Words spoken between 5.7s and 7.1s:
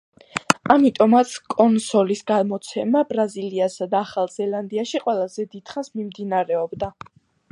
ხანს მიმდინარეობდა.